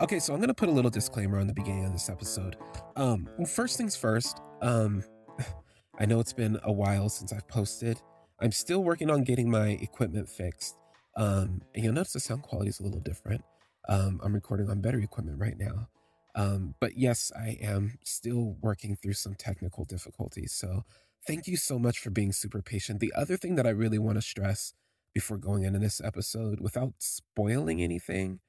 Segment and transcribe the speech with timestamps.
[0.00, 2.56] Okay, so I'm gonna put a little disclaimer on the beginning of this episode.
[2.96, 4.40] Um, first things first.
[4.62, 5.02] Um,
[5.98, 8.00] I know it's been a while since I've posted.
[8.40, 10.76] I'm still working on getting my equipment fixed.
[11.16, 13.42] Um, and you'll notice the sound quality is a little different.
[13.88, 15.88] Um, I'm recording on better equipment right now.
[16.34, 20.52] Um, but yes, I am still working through some technical difficulties.
[20.52, 20.84] So
[21.26, 23.00] thank you so much for being super patient.
[23.00, 24.74] The other thing that I really want to stress
[25.14, 28.40] before going into this episode, without spoiling anything,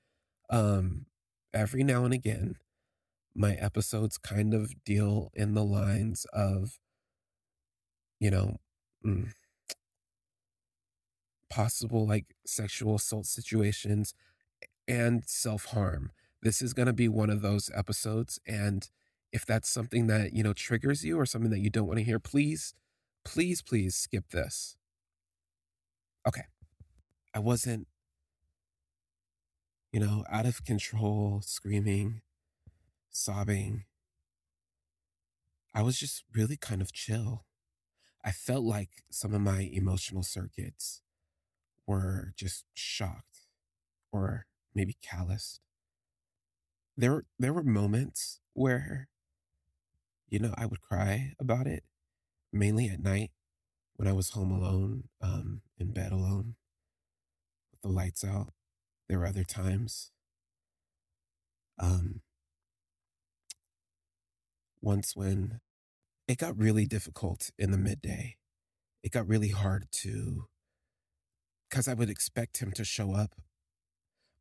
[0.49, 1.05] um,
[1.53, 2.55] every now and again,
[3.35, 6.79] my episodes kind of deal in the lines of,
[8.19, 8.57] you know,
[9.05, 9.31] mm,
[11.49, 14.13] possible like sexual assault situations
[14.87, 16.11] and self harm.
[16.41, 18.39] This is going to be one of those episodes.
[18.47, 18.89] And
[19.31, 22.05] if that's something that, you know, triggers you or something that you don't want to
[22.05, 22.73] hear, please,
[23.25, 24.77] please, please skip this.
[26.27, 26.43] Okay.
[27.33, 27.87] I wasn't,
[29.97, 32.21] you know, out of control, screaming,
[33.09, 33.85] sobbing.
[35.73, 37.45] I was just really kind of chill.
[38.23, 41.01] I felt like some of my emotional circuits
[41.87, 43.47] were just shocked
[44.11, 45.61] or maybe calloused.
[46.95, 49.09] There were there were moments where
[50.29, 51.83] you know I would cry about it
[52.53, 53.31] mainly at night
[53.95, 56.55] when I was home alone um in bed alone
[57.71, 58.53] with the lights out.
[59.09, 60.11] There were other times
[61.79, 62.21] um
[64.81, 65.59] once when
[66.27, 68.37] it got really difficult in the midday.
[69.03, 70.47] It got really hard to
[71.69, 73.35] because I would expect him to show up.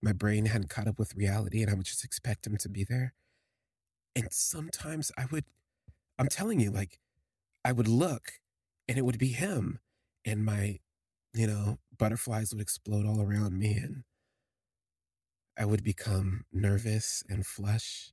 [0.03, 2.84] My brain hadn't caught up with reality, and I would just expect him to be
[2.84, 3.14] there.
[4.14, 5.44] And sometimes I would,
[6.19, 6.98] I'm telling you, like,
[7.64, 8.41] I would look
[8.89, 9.81] and it would be him,
[10.25, 10.81] and my,
[11.34, 14.05] you know, butterflies would explode all around me, and
[15.59, 18.12] I would become nervous and flush.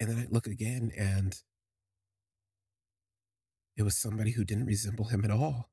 [0.00, 1.40] And then I'd look again, and
[3.76, 5.70] it was somebody who didn't resemble him at all.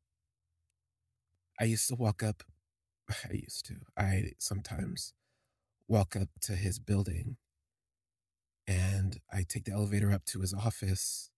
[1.60, 2.44] I used to walk up,
[3.10, 5.14] I used to, I sometimes
[5.88, 7.38] walk up to his building
[8.66, 11.30] and I take the elevator up to his office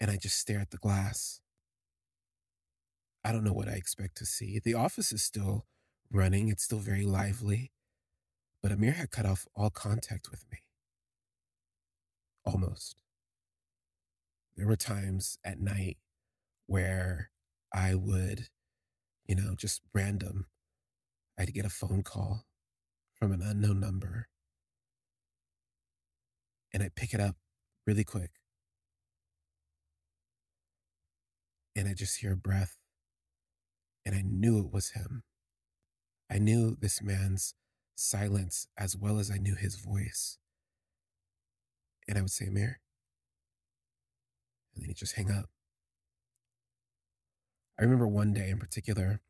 [0.00, 1.40] and I just stare at the glass.
[3.24, 4.60] I don't know what I expect to see.
[4.62, 5.66] The office is still
[6.14, 7.72] running, it's still very lively,
[8.62, 10.58] but Amir had cut off all contact with me.
[12.44, 13.02] Almost.
[14.56, 15.98] There were times at night
[16.66, 17.30] where
[17.72, 18.48] I would,
[19.26, 20.46] you know, just random,
[21.38, 22.44] I'd get a phone call
[23.14, 24.28] from an unknown number
[26.72, 27.36] and I'd pick it up
[27.86, 28.30] really quick.
[31.76, 32.76] And I just hear a breath
[34.06, 35.24] and I knew it was him.
[36.30, 37.54] I knew this man's
[37.94, 40.38] silence as well as I knew his voice.
[42.08, 42.80] And I would say, Amir.
[44.74, 45.50] And then he'd just hang up.
[47.78, 49.20] I remember one day in particular,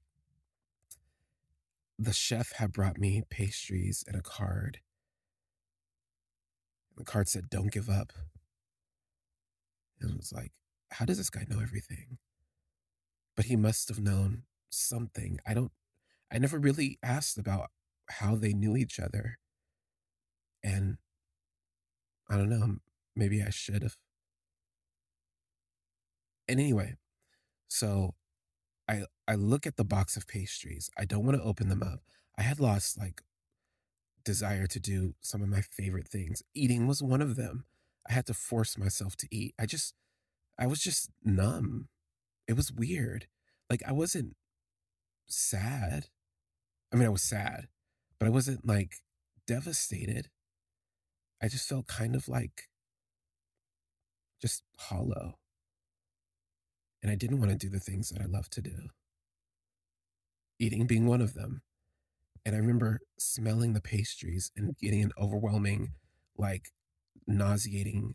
[1.99, 4.81] the chef had brought me pastries and a card.
[6.97, 8.13] The card said, Don't give up.
[10.01, 10.53] And it was like,
[10.91, 12.19] How does this guy know everything?
[13.37, 15.39] But he must have known something.
[15.47, 15.73] I don't,
[16.35, 17.71] I never really asked about
[18.11, 19.39] how they knew each other.
[20.63, 20.99] And
[22.29, 22.77] I don't know,
[23.15, 23.97] maybe I should have.
[26.49, 26.97] And anyway,
[27.69, 28.15] so
[28.89, 30.91] I I look at the box of pastries.
[30.99, 32.01] I don't want to open them up.
[32.39, 33.23] I had lost like
[34.25, 36.43] desire to do some of my favorite things.
[36.55, 37.67] Eating was one of them.
[38.09, 39.55] I had to force myself to eat.
[39.59, 39.95] I just
[40.59, 41.89] I was just numb.
[42.49, 43.29] It was weird.
[43.71, 44.37] Like I wasn't
[45.27, 46.09] sad.
[46.93, 47.69] I mean, I was sad,
[48.19, 48.97] but I wasn't like
[49.47, 50.29] devastated.
[51.43, 52.69] I just felt kind of like
[54.41, 55.39] just hollow
[57.05, 58.89] and I didn't want to do the things that I love to do.
[60.59, 61.61] Eating being one of them.
[62.47, 65.93] And I remember smelling the pastries and getting an overwhelming,
[66.39, 66.71] like
[67.27, 68.15] nauseating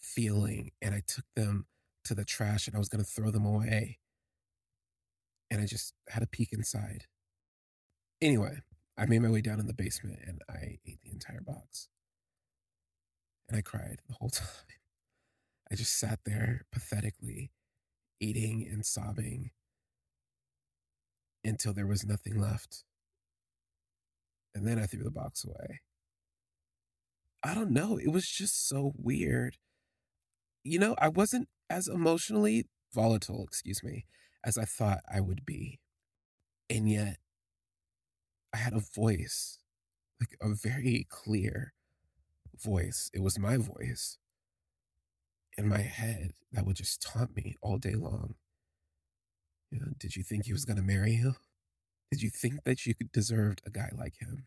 [0.00, 0.70] feeling.
[0.80, 1.66] And I took them
[2.04, 3.98] to the trash and I was going to throw them away.
[5.50, 7.04] And I just had a peek inside.
[8.20, 8.60] Anyway,
[8.96, 11.88] I made my way down in the basement and I ate the entire box.
[13.48, 14.48] And I cried the whole time.
[15.70, 17.50] I just sat there pathetically
[18.20, 19.50] eating and sobbing
[21.44, 22.84] until there was nothing left.
[24.54, 25.80] And then I threw the box away.
[27.42, 27.98] I don't know.
[27.98, 29.58] It was just so weird.
[30.64, 34.06] You know, I wasn't as emotionally volatile, excuse me,
[34.44, 35.78] as I thought I would be.
[36.70, 37.18] And yet,
[38.56, 39.58] I had a voice
[40.18, 41.74] like a very clear
[42.58, 43.10] voice.
[43.12, 44.16] It was my voice
[45.58, 48.34] in my head that would just taunt me all day long.
[49.70, 51.34] You know, did you think he was going to marry you?
[52.10, 54.46] Did you think that you deserved a guy like him?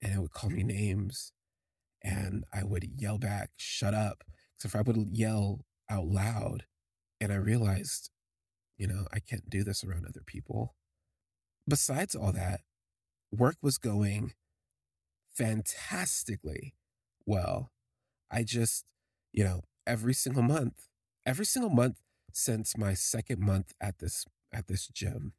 [0.00, 1.32] And it would call me names
[2.00, 4.22] and I would yell back, shut up.
[4.58, 6.66] So if I would yell out loud
[7.20, 8.10] and I realized,
[8.78, 10.76] you know, I can't do this around other people.
[11.68, 12.60] Besides all that,
[13.32, 14.34] work was going
[15.34, 16.74] fantastically
[17.26, 17.70] well.
[18.30, 18.84] I just,
[19.32, 20.88] you know, every single month,
[21.26, 21.98] every single month
[22.32, 25.32] since my second month at this at this gym,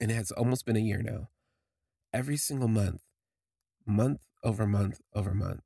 [0.00, 1.28] and it has almost been a year now.
[2.12, 3.02] Every single month,
[3.86, 5.62] month over month over month,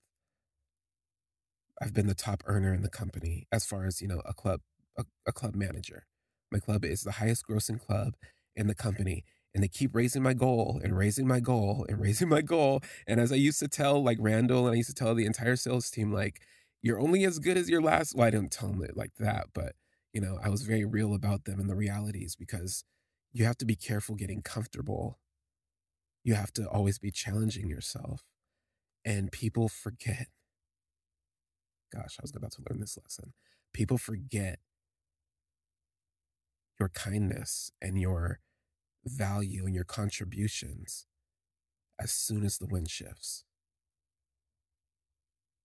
[1.80, 4.60] I've been the top earner in the company as far as you know a club
[4.96, 6.06] a, a club manager.
[6.52, 8.14] My club is the highest grossing club
[8.56, 9.24] in the company,
[9.54, 12.82] and they keep raising my goal and raising my goal and raising my goal.
[13.06, 15.56] And as I used to tell like Randall and I used to tell the entire
[15.56, 16.40] sales team, like,
[16.82, 18.14] you're only as good as your last.
[18.14, 19.74] Well, I didn't tell them it like that, but
[20.12, 22.84] you know, I was very real about them and the realities because
[23.32, 25.18] you have to be careful getting comfortable.
[26.22, 28.22] You have to always be challenging yourself.
[29.04, 30.28] And people forget.
[31.92, 33.32] Gosh, I was about to learn this lesson.
[33.72, 34.60] People forget
[36.78, 38.40] your kindness and your
[39.04, 41.06] value and your contributions
[42.00, 43.44] as soon as the wind shifts.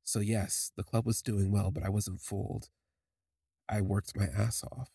[0.03, 2.69] So, yes, the club was doing well, but I wasn't fooled.
[3.69, 4.89] I worked my ass off.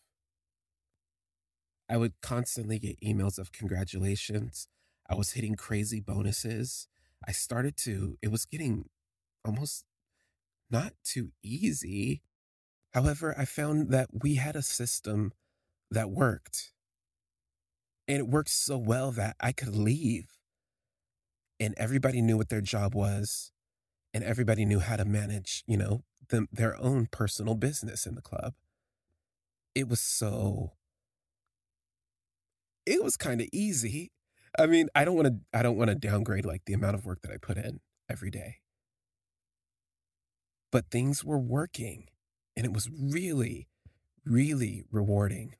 [1.89, 4.67] I would constantly get emails of congratulations.
[5.09, 6.87] I was hitting crazy bonuses.
[7.27, 8.89] I started to, it was getting
[9.45, 9.85] almost
[10.69, 12.21] not too easy.
[12.93, 15.31] However, I found that we had a system
[15.95, 16.71] that worked.
[18.07, 20.27] And it worked so well that I could leave.
[21.59, 23.51] And everybody knew what their job was.
[24.13, 28.21] And everybody knew how to manage, you know, the, their own personal business in the
[28.21, 28.53] club.
[29.73, 30.73] It was so,
[32.85, 34.11] it was kind of easy.
[34.57, 37.05] I mean, I don't want to, I don't want to downgrade like the amount of
[37.05, 38.57] work that I put in every day.
[40.71, 42.07] But things were working
[42.55, 43.67] and it was really,
[44.25, 45.55] really rewarding.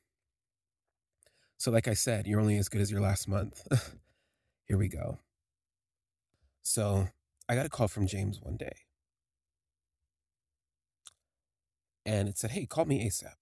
[1.65, 3.65] So, like I said, you're only as good as your last month.
[4.67, 5.17] Here we go.
[6.61, 7.07] So,
[7.49, 8.75] I got a call from James one day.
[12.05, 13.33] And it said, Hey, call me ASAP.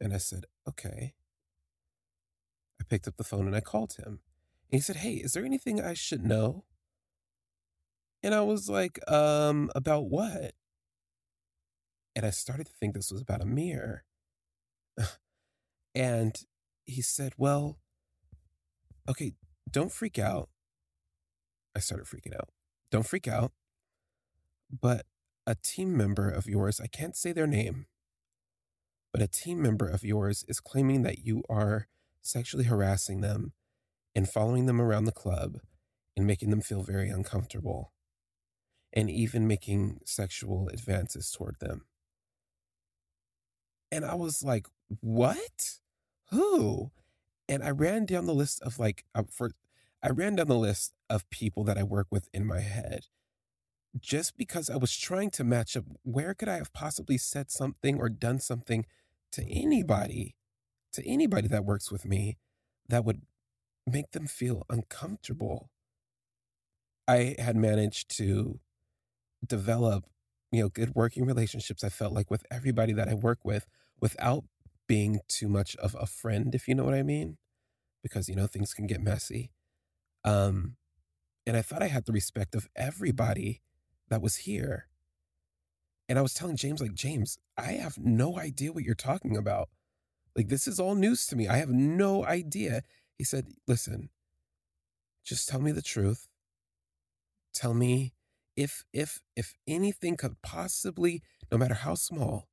[0.00, 1.14] And I said, Okay.
[2.80, 4.20] I picked up the phone and I called him.
[4.70, 6.66] And he said, Hey, is there anything I should know?
[8.22, 10.52] And I was like, Um, about what?
[12.14, 14.04] And I started to think this was about Amir.
[15.94, 16.36] And
[16.86, 17.78] he said, Well,
[19.08, 19.34] okay,
[19.70, 20.48] don't freak out.
[21.76, 22.48] I started freaking out.
[22.90, 23.52] Don't freak out.
[24.70, 25.06] But
[25.46, 27.86] a team member of yours, I can't say their name,
[29.12, 31.88] but a team member of yours is claiming that you are
[32.22, 33.52] sexually harassing them
[34.14, 35.58] and following them around the club
[36.16, 37.92] and making them feel very uncomfortable
[38.92, 41.84] and even making sexual advances toward them.
[43.90, 44.66] And I was like,
[45.00, 45.78] what?
[46.34, 46.90] Who?
[47.48, 49.52] And I ran down the list of like, uh, for,
[50.02, 53.06] I ran down the list of people that I work with in my head
[54.00, 57.98] just because I was trying to match up where could I have possibly said something
[57.98, 58.86] or done something
[59.32, 60.34] to anybody,
[60.92, 62.38] to anybody that works with me
[62.88, 63.22] that would
[63.86, 65.70] make them feel uncomfortable.
[67.06, 68.58] I had managed to
[69.46, 70.06] develop,
[70.50, 73.66] you know, good working relationships I felt like with everybody that I work with
[74.00, 74.44] without
[74.86, 77.38] being too much of a friend, if you know what I mean,
[78.02, 79.50] because, you know, things can get messy.
[80.24, 80.76] Um,
[81.46, 83.62] and I thought I had the respect of everybody
[84.08, 84.88] that was here.
[86.08, 89.68] And I was telling James, like, James, I have no idea what you're talking about.
[90.36, 91.48] Like, this is all news to me.
[91.48, 92.82] I have no idea.
[93.16, 94.10] He said, listen,
[95.24, 96.28] just tell me the truth.
[97.54, 98.12] Tell me
[98.56, 102.48] if, if, if anything could possibly, no matter how small,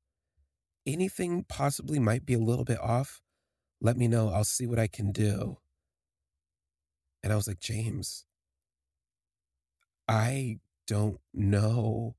[0.86, 3.20] anything possibly might be a little bit off,
[3.80, 4.30] let me know.
[4.30, 5.58] I'll see what I can do.
[7.22, 8.24] And I was like, James,
[10.08, 12.16] I don't know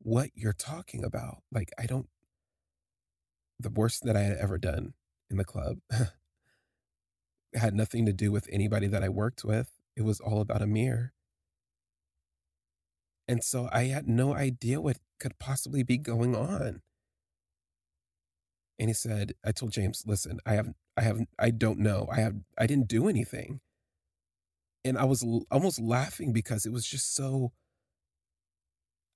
[0.00, 1.38] what you're talking about.
[1.52, 2.08] Like, I don't,
[3.58, 4.94] the worst that I had ever done
[5.30, 5.78] in the club
[7.54, 9.70] had nothing to do with anybody that I worked with.
[9.96, 11.12] It was all about Amir.
[13.28, 16.82] And so I had no idea what could possibly be going on
[18.80, 22.08] and he said, I told James, listen, I haven't, I haven't, I don't know.
[22.12, 23.60] I have, I didn't do anything.
[24.84, 27.52] And I was l- almost laughing because it was just so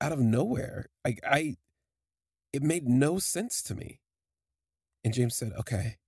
[0.01, 0.87] out of nowhere.
[1.05, 1.57] Like I
[2.53, 4.01] it made no sense to me.
[5.05, 5.99] And James said, "Okay."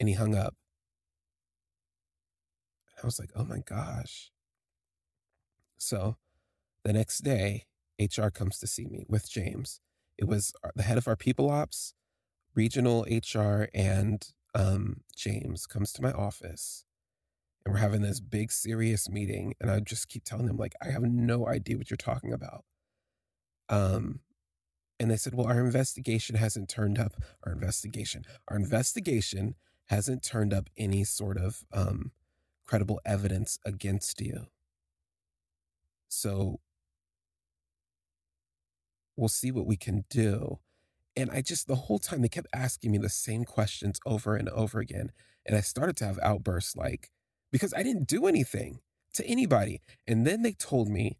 [0.00, 0.54] And he hung up.
[3.02, 4.30] I was like, "Oh my gosh."
[5.78, 6.16] So,
[6.84, 7.66] the next day,
[7.98, 9.80] HR comes to see me with James.
[10.18, 11.94] It was the head of our people ops,
[12.54, 16.84] regional HR, and um, James comes to my office.
[17.64, 19.54] And we're having this big, serious meeting.
[19.60, 22.64] And I just keep telling them, like, I have no idea what you're talking about.
[23.68, 24.20] Um,
[24.98, 27.12] and they said, well, our investigation hasn't turned up
[27.44, 28.24] our investigation.
[28.48, 29.54] Our investigation
[29.86, 32.10] hasn't turned up any sort of um,
[32.66, 34.46] credible evidence against you.
[36.08, 36.60] So
[39.18, 40.60] we'll see what we can do.
[41.16, 44.48] And I just, the whole time, they kept asking me the same questions over and
[44.50, 45.10] over again.
[45.44, 47.10] And I started to have outbursts like,
[47.50, 48.78] because I didn't do anything
[49.14, 49.82] to anybody.
[50.06, 51.18] And then they told me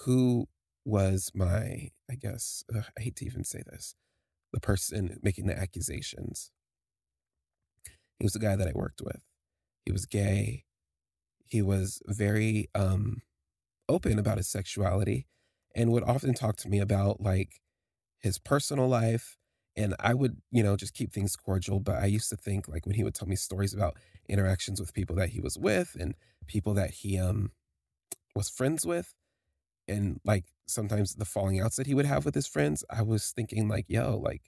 [0.00, 0.46] who
[0.84, 3.96] was my, I guess, I hate to even say this,
[4.52, 6.52] the person making the accusations.
[8.18, 9.20] He was the guy that I worked with.
[9.84, 10.64] He was gay.
[11.44, 13.22] He was very um,
[13.88, 15.26] open about his sexuality
[15.74, 17.60] and would often talk to me about like
[18.20, 19.36] his personal life
[19.76, 21.80] and I would, you know, just keep things cordial.
[21.80, 23.96] But I used to think like when he would tell me stories about
[24.28, 26.14] interactions with people that he was with and
[26.46, 27.50] people that he um
[28.34, 29.14] was friends with,
[29.88, 33.32] and like sometimes the falling outs that he would have with his friends, I was
[33.32, 34.42] thinking like, yo, like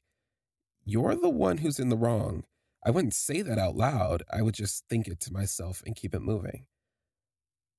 [0.84, 2.44] you're the one who's in the wrong.
[2.84, 4.22] I wouldn't say that out loud.
[4.32, 6.66] I would just think it to myself and keep it moving.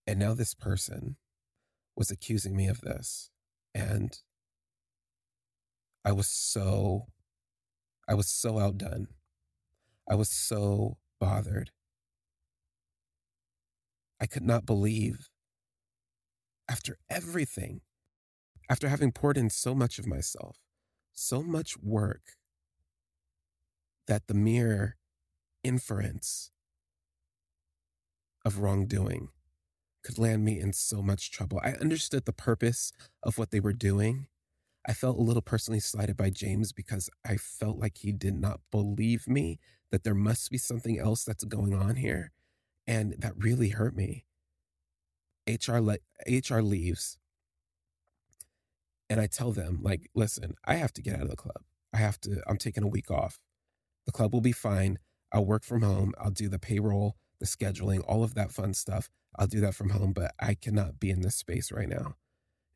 [0.07, 1.17] And now this person
[1.95, 3.31] was accusing me of this.
[3.77, 4.17] And
[6.03, 7.05] I was so,
[8.09, 9.09] I was so outdone.
[10.09, 11.69] I was so bothered.
[14.19, 15.29] I could not believe,
[16.67, 17.81] after everything,
[18.67, 20.57] after having poured in so much of myself,
[21.13, 22.23] so much work,
[24.07, 24.95] that the mere
[25.63, 26.49] inference
[28.43, 29.29] of wrongdoing
[30.07, 31.59] could land me in so much trouble.
[31.61, 34.27] I understood the purpose of what they were doing.
[34.87, 38.61] I felt a little personally slighted by James because I felt like he did not
[38.71, 39.59] believe me,
[39.91, 42.31] that there must be something else that's going on here.
[42.87, 44.23] And that really hurt me.
[45.45, 47.17] HR, le- HR leaves.
[49.09, 51.63] And I tell them, like, listen, I have to get out of the club.
[51.93, 53.39] I have to, I'm taking a week off.
[54.05, 54.99] The club will be fine.
[55.33, 56.13] I'll work from home.
[56.17, 59.09] I'll do the payroll, the scheduling, all of that fun stuff.
[59.37, 62.15] I'll do that from home, but I cannot be in this space right now.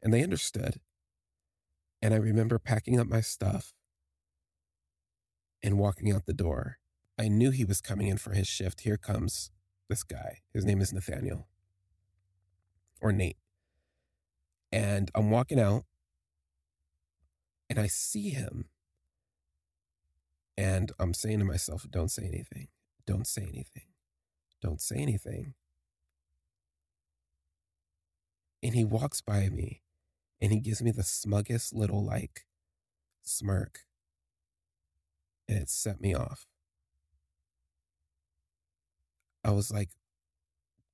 [0.02, 0.80] And they understood.
[2.02, 3.74] And I remember packing up my stuff
[5.64, 6.78] and walking out the door.
[7.18, 8.82] I knew he was coming in for his shift.
[8.82, 9.52] Here comes
[9.90, 10.40] this guy.
[10.54, 11.48] His name is Nathaniel
[13.00, 13.38] or Nate.
[14.72, 15.84] And I'm walking out
[17.70, 18.70] and I see him.
[20.58, 22.68] And I'm saying to myself, don't say anything.
[23.06, 23.91] Don't say anything.
[24.62, 25.56] Don't say anything.
[28.64, 29.82] And he walks by me
[30.40, 32.46] and he gives me the smuggest little like
[33.24, 33.80] smirk.
[35.48, 36.46] And it set me off.
[39.44, 39.90] I was like,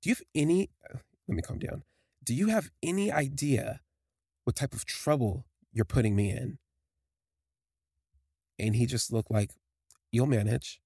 [0.01, 0.69] Do you have any?
[0.89, 1.83] Uh, let me calm down.
[2.23, 3.81] Do you have any idea
[4.45, 6.57] what type of trouble you're putting me in?
[8.57, 9.51] And he just looked like,
[10.11, 10.79] You'll manage.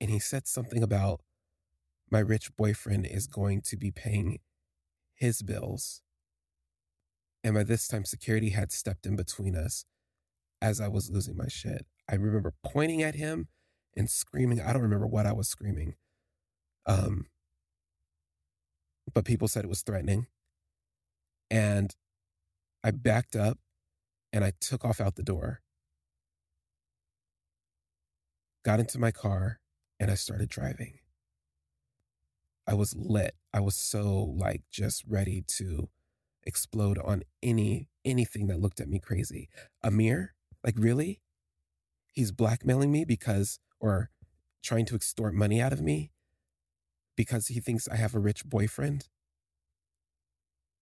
[0.00, 1.20] And he said something about
[2.10, 4.38] my rich boyfriend is going to be paying
[5.14, 6.02] his bills.
[7.42, 9.84] And by this time, security had stepped in between us
[10.60, 11.86] as I was losing my shit.
[12.08, 13.48] I remember pointing at him
[13.96, 14.60] and screaming.
[14.60, 15.94] I don't remember what I was screaming.
[16.86, 17.26] Um,
[19.12, 20.26] but people said it was threatening.
[21.50, 21.94] And
[22.82, 23.58] I backed up
[24.32, 25.60] and I took off out the door,
[28.64, 29.60] got into my car,
[29.98, 30.98] and I started driving.
[32.66, 33.34] I was lit.
[33.52, 35.88] I was so like just ready to
[36.44, 39.48] explode on any anything that looked at me crazy.
[39.82, 41.20] Amir, like really?
[42.12, 44.10] He's blackmailing me because or
[44.62, 46.10] trying to extort money out of me
[47.16, 49.08] because he thinks I have a rich boyfriend.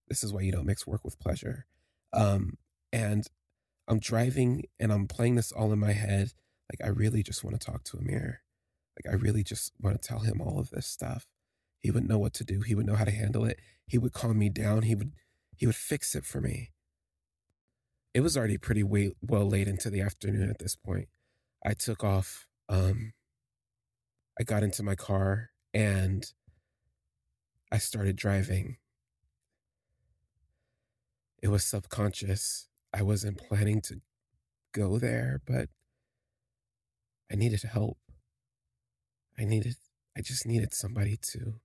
[0.07, 1.65] This is why you don't mix work with pleasure.
[2.13, 2.57] Um,
[2.93, 3.27] and
[3.87, 6.33] I'm driving and I'm playing this all in my head.
[6.71, 8.41] Like, I really just want to talk to Amir.
[8.97, 11.27] Like, I really just want to tell him all of this stuff.
[11.85, 12.61] He would know what to do.
[12.61, 13.59] He would know how to handle it.
[13.85, 14.81] He would calm me down.
[14.81, 15.11] He would
[15.55, 16.71] he would fix it for me.
[18.15, 21.09] It was already pretty way, well late into the afternoon at this point.
[21.63, 22.47] I took off.
[22.67, 23.13] Um,
[24.39, 26.25] I got into my car and
[27.71, 28.77] I started driving.
[31.43, 32.67] It was subconscious.
[32.91, 34.01] I wasn't planning to
[34.73, 35.69] go there, but
[37.31, 37.99] I needed help.
[39.37, 39.75] I needed,
[40.17, 41.59] I just needed somebody to,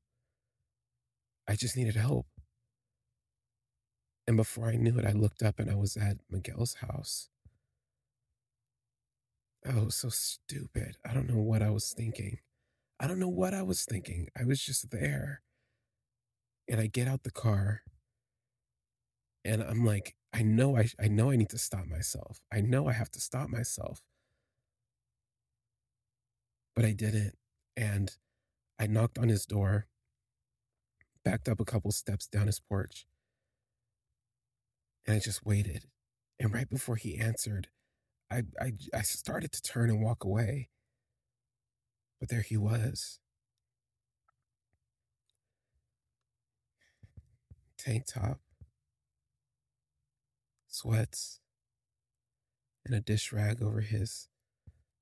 [1.50, 2.26] I just needed help.
[4.28, 7.28] And before I knew it, I looked up and I was at Miguel's house.
[9.66, 10.96] Oh, so stupid.
[11.04, 12.38] I don't know what I was thinking.
[13.00, 14.28] I don't know what I was thinking.
[14.40, 15.42] I was just there.
[16.68, 17.82] And I get out the car
[19.44, 22.40] and I'm like, I know I I know I need to stop myself.
[22.52, 24.00] I know I have to stop myself.
[26.76, 27.34] But I didn't.
[27.76, 28.16] And
[28.78, 29.88] I knocked on his door,
[31.24, 33.06] backed up a couple steps down his porch,
[35.06, 35.84] and I just waited.
[36.38, 37.68] And right before he answered,
[38.30, 40.68] I, I, I started to turn and walk away.
[42.18, 43.18] But there he was.
[47.78, 48.40] Tank top,
[50.68, 51.40] sweats,
[52.84, 54.28] and a dish rag over his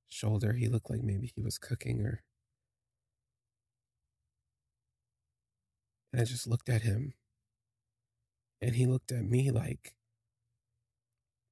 [0.08, 0.52] shoulder.
[0.52, 2.22] He looked like maybe he was cooking or.
[6.12, 7.14] And I just looked at him.
[8.60, 9.94] And he looked at me like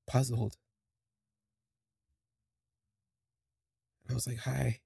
[0.07, 0.57] puzzled.
[4.05, 4.81] And I was like, hi.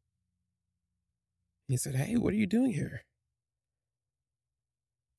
[1.68, 3.04] He said, hey, what are you doing here?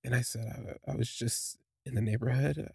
[0.04, 0.46] And I said,
[0.88, 2.70] I, I was just in the neighborhood.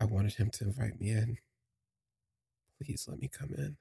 [0.00, 1.38] I wanted him to invite me in.
[2.82, 3.76] Please let me come in.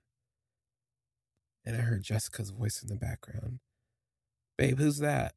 [1.65, 3.59] And I heard Jessica's voice in the background.
[4.57, 5.33] Babe, who's that?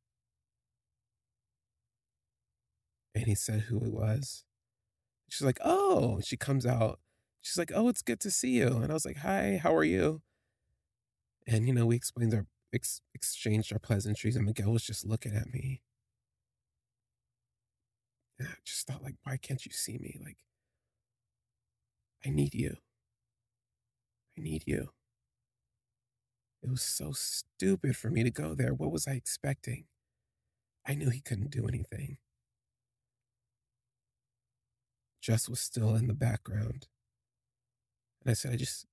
[3.16, 4.44] And he said who it was.
[5.30, 7.00] She's like, oh, she comes out.
[7.40, 8.68] She's like, oh, it's good to see you.
[8.68, 10.20] And I was like, hi, how are you?
[11.46, 12.44] And, you know, we explained our,
[12.74, 15.80] ex- exchanged our pleasantries, and Miguel was just looking at me.
[18.38, 20.18] And I just thought, like, why can't you see me?
[20.22, 20.36] Like,
[22.24, 22.76] I need you.
[24.38, 24.90] I need you.
[26.62, 28.74] It was so stupid for me to go there.
[28.74, 29.86] What was I expecting?
[30.86, 32.18] I knew he couldn't do anything.
[35.26, 36.86] Jess was still in the background.
[38.22, 38.86] And I said, I just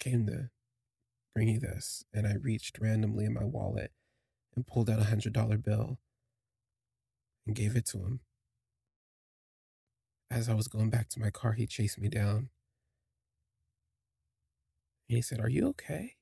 [0.00, 0.50] came to
[1.32, 2.04] bring you this.
[2.12, 3.92] And I reached randomly in my wallet
[4.56, 5.98] and pulled out a hundred dollar bill
[7.46, 8.20] and gave it to him.
[10.28, 12.50] As I was going back to my car, he chased me down.
[15.08, 16.16] And he said, Are you okay?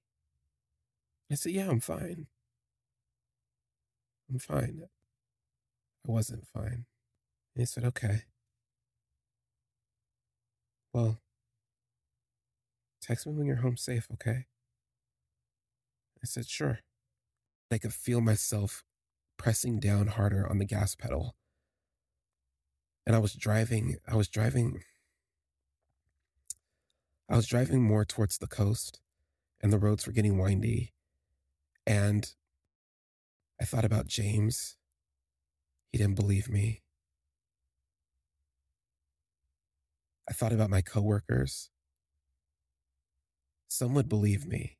[1.33, 2.27] I said, Yeah, I'm fine.
[4.31, 4.83] I'm fine.
[6.07, 6.85] I wasn't fine.
[7.55, 8.25] And he said, Okay.
[10.97, 11.21] Well,
[13.03, 14.47] text me when you're home safe, okay?
[16.23, 16.79] I said, Sure.
[17.71, 18.83] I could feel myself
[19.37, 21.37] pressing down harder on the gas pedal.
[23.07, 24.81] And I was driving, I was driving
[27.29, 29.03] I was driving more towards the coast
[29.61, 30.95] and the roads were getting windy.
[31.87, 32.27] And
[33.61, 34.79] I thought about James.
[35.93, 36.85] He didn't believe me.
[40.29, 41.71] I thought about my coworkers.
[43.69, 44.79] Some would believe me,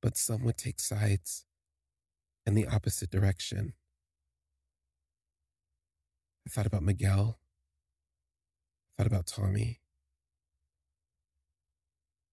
[0.00, 1.44] but some would take sides
[2.46, 3.74] in the opposite direction.
[6.46, 7.38] I thought about Miguel.
[8.88, 9.80] I thought about Tommy.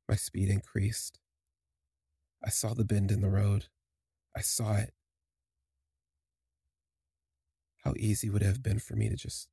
[0.08, 1.19] My speed increased.
[2.43, 3.65] I saw the bend in the road.
[4.36, 4.93] I saw it.
[7.84, 9.48] How easy would it have been for me to just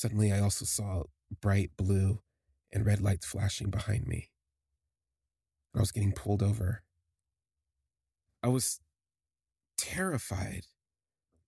[0.00, 1.02] Suddenly, I also saw
[1.42, 2.22] bright blue
[2.72, 4.30] and red lights flashing behind me.
[5.76, 6.84] I was getting pulled over.
[8.42, 8.80] I was
[9.76, 10.62] terrified.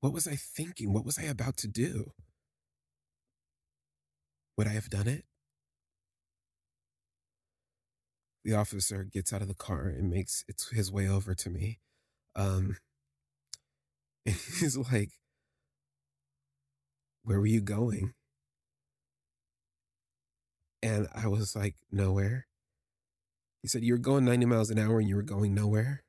[0.00, 0.92] What was I thinking?
[0.92, 2.12] What was I about to do?
[4.58, 5.24] Would I have done it?
[8.44, 11.80] The officer gets out of the car and makes his way over to me.
[12.36, 12.76] Um,
[14.26, 15.12] and he's like,
[17.22, 18.12] Where were you going?
[20.82, 22.46] And I was like, Nowhere.
[23.62, 26.02] He said, You were going 90 miles an hour and you were going nowhere.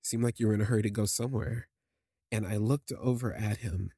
[0.00, 1.68] It seemed like you were in a hurry to go somewhere.
[2.30, 3.90] And I looked over at him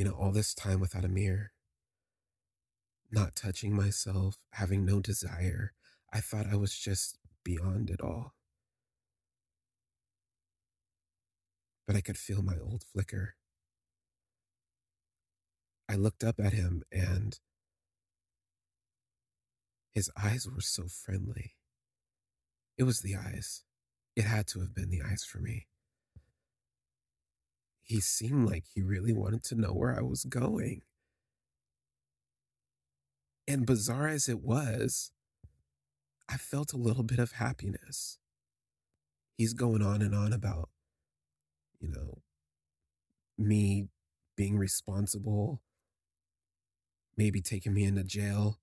[0.00, 1.52] you know, all this time without Amir,
[3.12, 5.74] not touching myself, having no desire.
[6.10, 8.32] I thought I was just beyond it all.
[11.86, 13.34] But I could feel my old flicker.
[15.90, 17.38] I looked up at him and
[19.92, 21.56] His eyes were so friendly.
[22.78, 23.64] It was the eyes.
[24.16, 25.66] It had to have been the eyes for me.
[27.82, 30.82] He seemed like he really wanted to know where I was going.
[33.48, 35.10] And bizarre as it was,
[36.28, 38.18] I felt a little bit of happiness.
[39.36, 40.68] He's going on and on about,
[41.80, 42.22] you know,
[43.36, 43.88] me
[44.36, 45.60] being responsible,
[47.20, 48.58] maybe taking me into jail.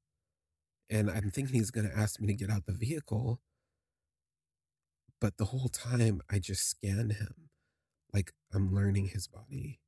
[0.90, 3.40] And I'm thinking he's going to ask me to get out the vehicle.
[5.22, 7.50] But the whole time, I just scan him
[8.12, 9.80] like I'm learning his body.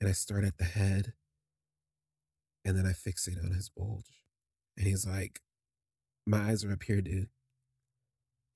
[0.00, 1.12] And I start at the head
[2.64, 4.24] and then I fixate on his bulge.
[4.78, 5.40] And he's like,
[6.26, 7.28] My eyes are up here, dude.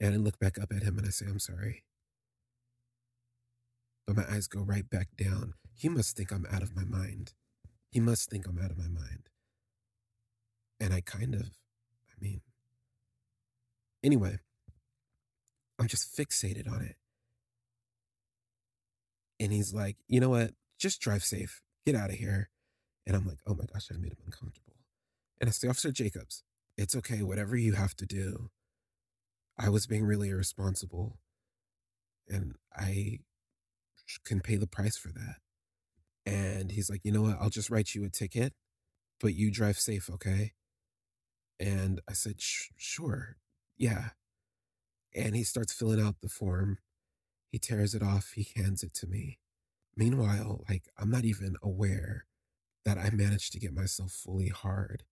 [0.01, 1.85] And I look back up at him and I say, I'm sorry.
[4.07, 5.53] But my eyes go right back down.
[5.75, 7.35] He must think I'm out of my mind.
[7.91, 9.29] He must think I'm out of my mind.
[10.81, 12.43] And I kind of, I mean,
[14.03, 14.39] anyway,
[15.79, 16.97] I'm just fixated on it.
[19.39, 20.53] And he's like, you know what?
[20.79, 21.63] Just drive safe.
[21.85, 22.51] Get out of here.
[23.07, 24.77] And I'm like, oh my gosh, I've made him uncomfortable.
[25.41, 26.43] And I say, Officer Jacobs,
[26.77, 27.23] it's okay.
[27.23, 28.51] Whatever you have to do.
[29.59, 31.19] I was being really irresponsible.
[32.29, 33.21] And I
[34.25, 35.37] can pay the price for that.
[36.27, 37.39] And he's like, you know what?
[37.41, 38.53] I'll just write you a ticket,
[39.21, 40.53] but you drive safe, okay?
[41.61, 43.37] And I said, sure.
[43.79, 44.11] Yeah.
[45.15, 46.79] And he starts filling out the form.
[47.53, 48.33] He tears it off.
[48.35, 49.39] He hands it to me.
[49.97, 52.27] Meanwhile, like, I'm not even aware
[52.85, 55.05] that I managed to get myself fully hard.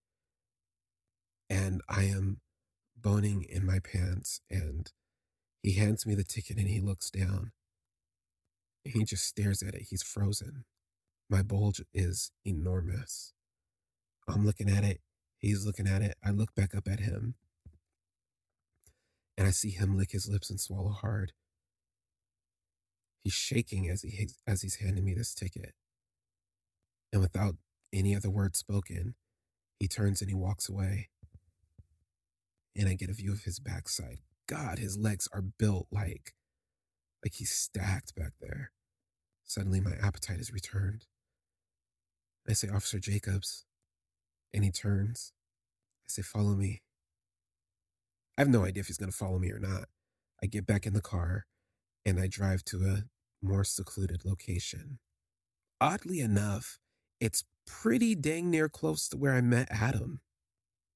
[1.49, 2.41] And I am
[2.97, 4.41] boning in my pants.
[4.51, 4.91] And
[5.63, 7.53] he hands me the ticket and he looks down.
[8.85, 9.87] He just stares at it.
[9.89, 10.65] He's frozen.
[11.29, 13.33] My bulge is enormous.
[14.29, 15.01] I'm looking at it.
[15.39, 16.17] He's looking at it.
[16.25, 17.35] I look back up at him.
[19.37, 21.33] And I see him lick his lips and swallow hard.
[23.23, 25.73] He's shaking as he as he's handing me this ticket.
[27.13, 27.57] And without
[27.93, 29.15] any other word spoken,
[29.79, 31.09] he turns and he walks away.
[32.77, 34.19] And I get a view of his backside.
[34.47, 36.35] God, his legs are built like
[37.25, 38.73] like he's stacked back there.
[39.45, 41.07] Suddenly my appetite is returned.
[42.49, 43.65] I say, Officer Jacobs.
[44.53, 45.33] And he turns.
[46.03, 46.83] I say, Follow me.
[48.37, 49.85] I have no idea if he's going to follow me or not.
[50.43, 51.47] I get back in the car
[52.05, 53.05] and I drive to a
[53.43, 54.99] more secluded location.
[55.81, 56.79] Oddly enough,
[57.21, 60.21] it's pretty dang near close to where I met Adam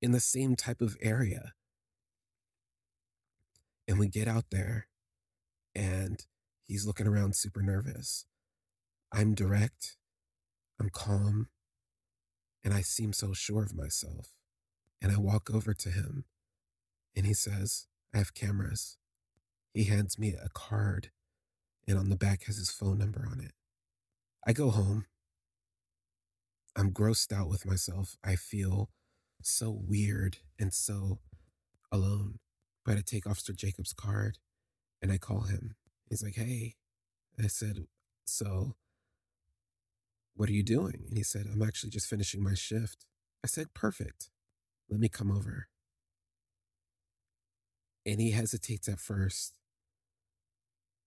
[0.02, 1.52] in the same type of area.
[3.86, 4.88] And we get out there
[5.74, 6.24] and
[6.66, 8.26] he's looking around super nervous.
[9.12, 9.96] I'm direct,
[10.80, 11.48] I'm calm,
[12.64, 14.34] and I seem so sure of myself.
[15.00, 16.24] And I walk over to him
[17.14, 18.96] and he says, I have cameras.
[19.72, 21.10] He hands me a card
[21.86, 23.52] and on the back has his phone number on it.
[24.44, 25.06] I go home
[26.78, 28.16] I'm grossed out with myself.
[28.22, 28.90] I feel
[29.42, 31.18] so weird and so
[31.90, 32.38] alone.
[32.84, 34.38] But I take Officer Jacob's card
[35.02, 35.74] and I call him.
[36.08, 36.76] He's like, hey.
[37.42, 37.86] I said,
[38.26, 38.74] so
[40.38, 41.02] what are you doing?
[41.08, 43.06] And he said, I'm actually just finishing my shift.
[43.44, 44.30] I said, perfect.
[44.90, 45.68] Let me come over.
[48.06, 49.54] And he hesitates at first.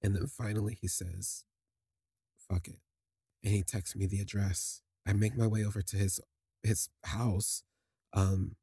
[0.04, 1.46] And then finally he says,
[2.50, 2.80] fuck it.
[3.44, 4.82] And he texts me the address.
[5.08, 6.20] I make my way over to his
[6.63, 7.63] his house.
[8.13, 8.56] Um,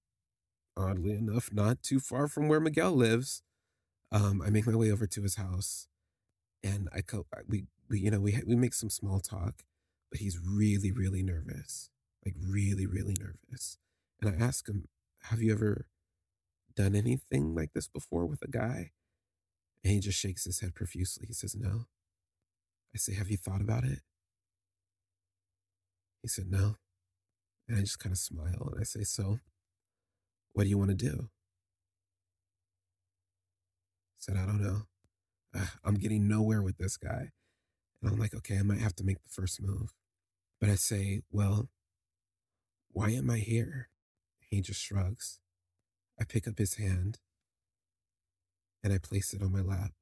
[0.76, 3.42] oddly enough, not too far from where Miguel lives.
[4.12, 5.88] Um, I make my way over to his house,
[6.64, 9.64] and I co- we we you know we we make some small talk,
[10.10, 11.90] but he's really really nervous,
[12.24, 13.78] like really really nervous.
[14.20, 14.88] And I ask him,
[15.24, 15.86] "Have you ever
[16.76, 18.92] done anything like this before with a guy?"
[19.84, 21.26] And he just shakes his head profusely.
[21.26, 21.86] He says, "No."
[22.94, 24.00] I say, "Have you thought about it?"
[26.22, 26.76] He said, No.
[27.68, 29.40] And I just kind of smile and I say, So,
[30.52, 31.30] what do you want to do?
[34.16, 34.82] He said, I don't know.
[35.84, 37.30] I'm getting nowhere with this guy.
[38.02, 39.94] And I'm like, okay, I might have to make the first move.
[40.60, 41.68] But I say, well,
[42.90, 43.90] why am I here?
[44.40, 45.40] He just shrugs.
[46.20, 47.18] I pick up his hand
[48.82, 49.92] and I place it on my lap.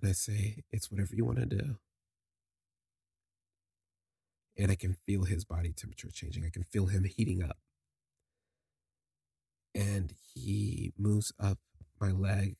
[0.00, 1.76] And I say, it's whatever you want to do
[4.60, 6.44] and I can feel his body temperature changing.
[6.44, 7.56] I can feel him heating up.
[9.74, 11.58] And he moves up
[12.00, 12.56] my leg,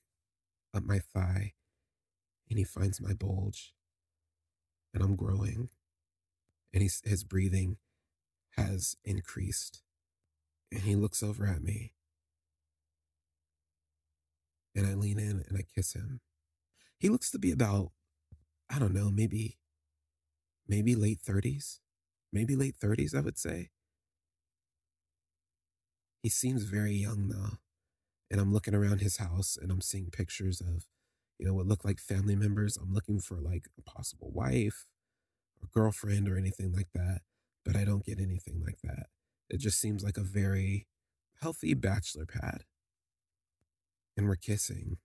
[0.74, 1.52] up my thigh,
[2.48, 3.74] and he finds my bulge.
[4.92, 5.68] And I'm growing.
[6.72, 7.76] And he's, his breathing
[8.56, 9.82] has increased.
[10.72, 11.94] And he looks over at me.
[14.74, 16.20] And I lean in and I kiss him.
[16.98, 17.90] He looks to be about,
[18.70, 19.58] I don't know, maybe,
[20.68, 21.78] maybe late 30s.
[22.32, 23.70] Maybe late 30s, I would say.
[26.22, 27.58] He seems very young though.
[28.30, 30.86] And I'm looking around his house and I'm seeing pictures of,
[31.40, 32.76] you know, what look like family members.
[32.76, 34.84] I'm looking for like a possible wife
[35.60, 37.22] or girlfriend or anything like that,
[37.64, 39.06] but I don't get anything like that.
[39.48, 40.86] It just seems like a very
[41.40, 42.64] healthy bachelor pad.
[44.18, 44.98] And we're kissing.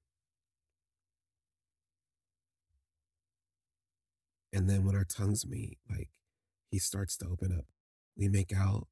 [4.51, 6.09] And then when our tongues meet, like
[6.69, 7.65] he starts to open up.
[8.17, 8.87] We make out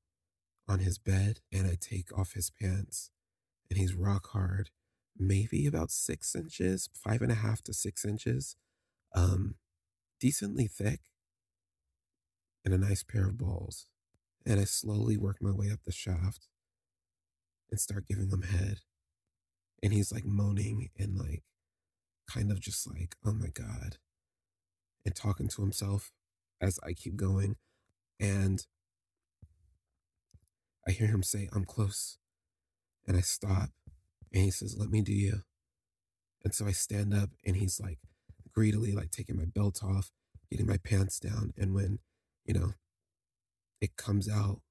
[0.65, 3.12] on his bed and I take off his pants
[3.69, 4.69] and he's rock hard,
[5.17, 8.56] maybe about six inches, five and a half to six inches,
[9.15, 9.56] um,
[10.19, 11.02] decently thick,
[12.65, 13.88] and a nice pair of balls.
[14.45, 16.47] And I slowly work my way up the shaft
[17.71, 18.80] and start giving him head.
[19.82, 21.43] And he's like moaning and like
[22.30, 23.97] kind of just like, oh my God,
[25.06, 26.12] and talking to himself
[26.62, 27.58] as I keep going.
[28.19, 28.65] And
[30.88, 32.17] I hear him say, I'm close.
[33.06, 33.71] And I stop
[34.33, 35.41] and he says, Let me do you.
[36.43, 37.99] And so I stand up and he's like
[38.51, 40.11] greedily like taking my belt off,
[40.49, 41.53] getting my pants down.
[41.57, 41.99] And when,
[42.45, 42.73] you know,
[43.79, 44.61] it comes out,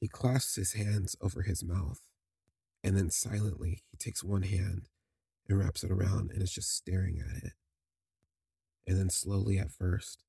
[0.00, 2.00] he clasps his hands over his mouth.
[2.82, 4.88] And then silently, he takes one hand
[5.48, 7.52] and wraps it around and is just staring at it.
[8.86, 10.22] And then slowly at first,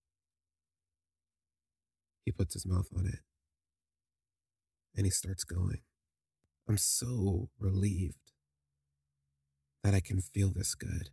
[2.23, 3.19] he puts his mouth on it
[4.95, 5.81] and he starts going.
[6.67, 8.24] I'm so relieved
[9.85, 11.11] that I can feel this good.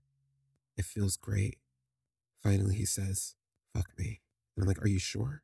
[0.78, 1.58] It feels great.
[2.42, 3.34] Finally, he says,
[3.74, 4.22] fuck me.
[4.56, 5.42] And I'm like, are you sure?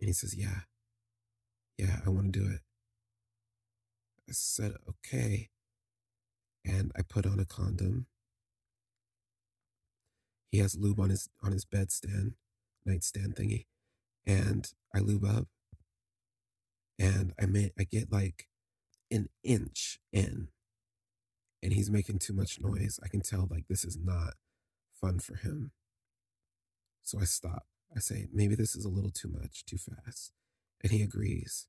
[0.00, 0.62] And he says, yeah.
[1.78, 2.62] Yeah, I want to do it.
[4.28, 5.50] I said, okay.
[6.64, 8.06] And I put on a condom.
[10.50, 12.32] He has lube on his on his bedstand,
[12.84, 13.66] nightstand thingy.
[14.26, 15.46] And I lube up.
[16.98, 18.48] And I may I get like
[19.12, 20.48] an inch in
[21.64, 22.74] and he's making too much mm-hmm.
[22.74, 23.00] noise.
[23.02, 24.34] I can tell like this is not
[25.00, 25.72] fun for him.
[27.02, 27.64] So I stop.
[27.96, 30.32] I say, maybe this is a little too much, too fast.
[30.82, 31.66] And he agrees.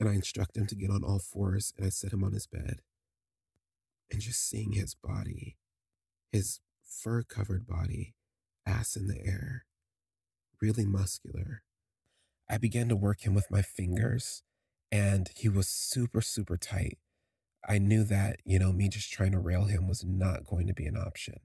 [0.00, 2.46] And I instruct him to get on all fours and I set him on his
[2.46, 2.80] bed.
[4.10, 5.56] And just seeing his body,
[6.32, 8.14] his fur covered body,
[8.66, 9.64] ass in the air,
[10.60, 11.62] really muscular.
[12.50, 14.42] I began to work him with my fingers
[14.90, 16.98] and he was super, super tight.
[17.68, 20.74] I knew that, you know, me just trying to rail him was not going to
[20.74, 21.38] be an option.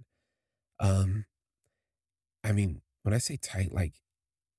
[0.80, 1.26] Um,
[2.44, 3.94] I mean, when I say tight, like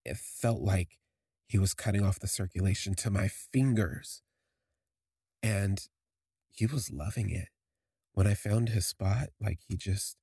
[0.04, 0.98] it felt like
[1.46, 4.22] he was cutting off the circulation to my fingers.
[5.42, 5.80] And
[6.50, 7.48] he was loving it.
[8.12, 10.16] When I found his spot, like he just,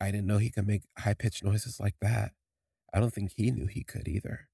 [0.00, 2.32] I didn't know he could make high pitched noises like that.
[2.92, 4.48] I don't think he knew he could either.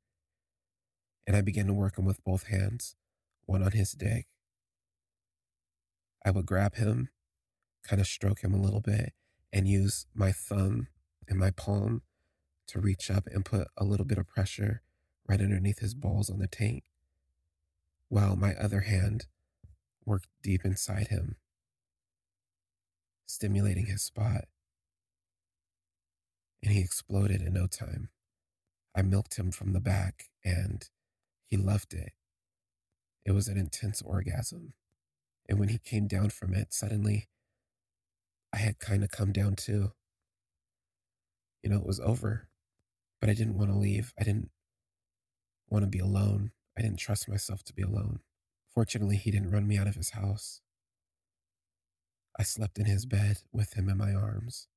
[1.26, 2.96] And I began to work him with both hands
[3.46, 4.26] one on his dick.
[6.28, 7.08] I would grab him,
[7.82, 9.14] kind of stroke him a little bit,
[9.50, 10.88] and use my thumb
[11.26, 12.02] and my palm
[12.66, 14.82] to reach up and put a little bit of pressure
[15.26, 16.84] right underneath his balls on the tank,
[18.10, 19.24] while my other hand
[20.04, 21.36] worked deep inside him,
[23.24, 24.48] stimulating his spot.
[26.62, 28.10] And he exploded in no time.
[28.94, 30.86] I milked him from the back and
[31.46, 32.12] he loved it.
[33.24, 34.74] It was an intense orgasm.
[35.48, 37.28] And when he came down from it, suddenly
[38.52, 39.92] I had kind of come down too.
[41.62, 42.48] You know, it was over,
[43.20, 44.12] but I didn't want to leave.
[44.20, 44.50] I didn't
[45.68, 46.52] want to be alone.
[46.76, 48.20] I didn't trust myself to be alone.
[48.74, 50.60] Fortunately, he didn't run me out of his house.
[52.38, 54.68] I slept in his bed with him in my arms,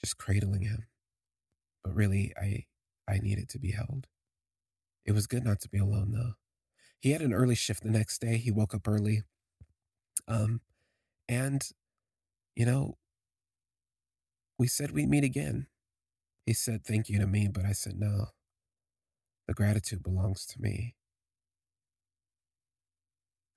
[0.00, 0.86] just cradling him.
[1.82, 2.66] But really, I,
[3.08, 4.06] I needed to be held.
[5.04, 6.34] It was good not to be alone, though
[7.00, 8.36] he had an early shift the next day.
[8.36, 9.22] He woke up early.
[10.26, 10.60] Um,
[11.28, 11.62] and,
[12.56, 12.98] you know,
[14.58, 15.68] we said we'd meet again.
[16.44, 18.26] He said thank you to me, but I said no.
[19.46, 20.94] The gratitude belongs to me.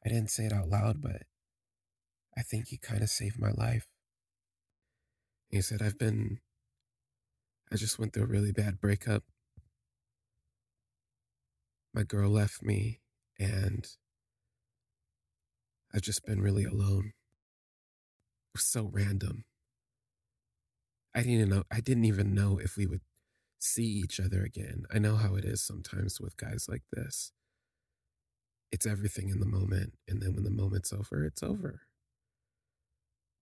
[0.06, 1.23] I didn't say it out loud, but
[2.38, 3.88] I think he kind of saved my life.
[5.49, 6.39] He said, I've been,
[7.71, 9.23] I just went through a really bad breakup.
[11.93, 13.00] My girl left me
[13.41, 13.88] and
[15.93, 17.13] I've just been really alone.
[18.54, 19.45] It was so random.
[21.15, 23.01] I didn't know I didn't even know if we would
[23.60, 24.86] see each other again.
[24.93, 27.32] I know how it is sometimes with guys like this.
[28.71, 29.93] it's everything in the moment.
[30.08, 31.82] And then when the moment's over, it's over.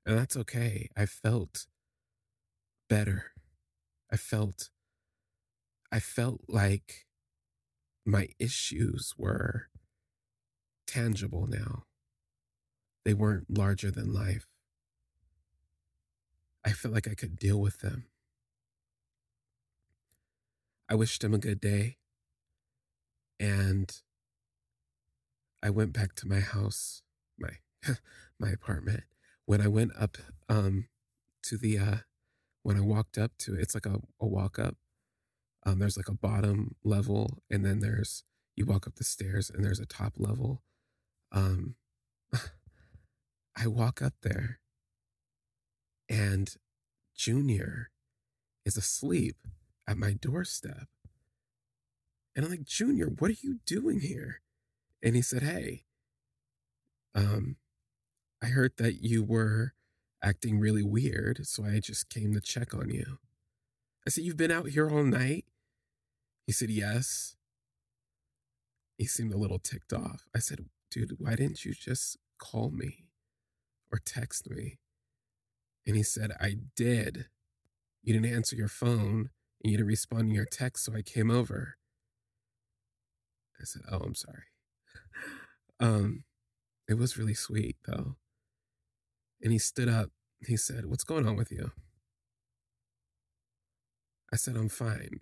[0.05, 0.89] And that's okay.
[0.97, 1.67] I felt
[2.89, 3.31] better.
[4.11, 4.69] I felt
[5.91, 7.05] I felt like
[8.05, 9.69] my issues were
[10.89, 11.85] tangible now.
[13.05, 14.47] They weren't larger than life.
[16.65, 18.05] I felt like I could deal with them.
[20.89, 21.97] I wished him a good day.
[23.39, 23.89] And
[25.61, 27.03] I went back to my house,
[27.37, 27.51] my
[28.39, 29.03] my apartment.
[29.45, 30.17] When I went up
[30.49, 30.87] um
[31.43, 31.97] to the uh
[32.63, 34.75] when I walked up to it, it's like a, a walk up.
[35.65, 38.23] Um there's like a bottom level and then there's
[38.55, 40.63] you walk up the stairs and there's a top level.
[41.31, 41.75] Um
[43.55, 44.59] I walk up there
[46.09, 46.55] and
[47.15, 47.91] Junior
[48.65, 49.35] is asleep
[49.87, 50.87] at my doorstep.
[52.35, 54.41] And I'm like, Junior, what are you doing here?
[55.03, 55.83] And he said, Hey,
[57.13, 57.57] um,
[58.41, 59.73] I heard that you were
[60.23, 63.17] acting really weird, so I just came to check on you.
[64.07, 65.45] I said, You've been out here all night?
[66.47, 67.35] He said, Yes.
[68.97, 70.27] He seemed a little ticked off.
[70.35, 73.05] I said, Dude, why didn't you just call me
[73.91, 74.79] or text me?
[75.85, 77.27] And he said, I did.
[78.03, 79.29] You didn't answer your phone
[79.63, 81.75] and you didn't respond to your text, so I came over.
[83.59, 84.43] I said, Oh, I'm sorry.
[85.79, 86.23] um,
[86.87, 88.15] it was really sweet though.
[89.41, 90.09] And he stood up.
[90.45, 91.71] He said, What's going on with you?
[94.31, 95.19] I said, I'm fine.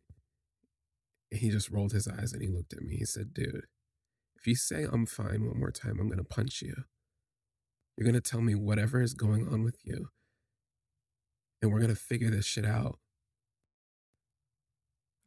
[1.32, 2.98] And he just rolled his eyes and he looked at me.
[2.98, 3.66] He said, Dude,
[4.40, 6.76] if you say I'm fine one more time, I'm going to punch you.
[7.98, 10.10] You're going to tell me whatever is going on with you.
[11.62, 13.00] And we're going to figure this shit out.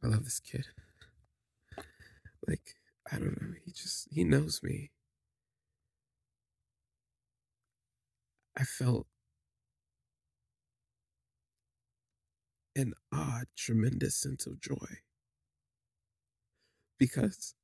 [0.03, 0.67] I love this kid.
[2.47, 2.75] Like,
[3.11, 3.53] I don't know.
[3.65, 4.91] He just, he knows me.
[8.57, 9.07] I felt
[12.75, 14.99] an odd, tremendous sense of joy
[16.97, 17.55] because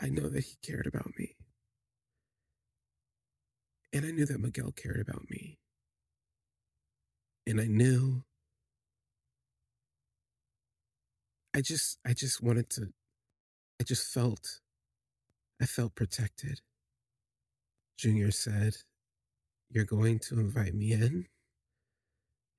[0.00, 1.36] I know that he cared about me.
[3.92, 5.58] And I knew that Miguel cared about me.
[7.46, 8.24] And I knew
[11.54, 12.88] I just I just wanted to
[13.80, 14.60] I just felt
[15.60, 16.60] I felt protected.
[17.98, 18.76] Junior said,
[19.70, 21.26] You're going to invite me in.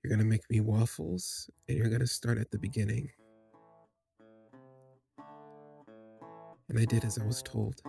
[0.03, 3.09] You're going to make me waffles, and you're going to start at the beginning.
[6.69, 7.81] And I did as I was told.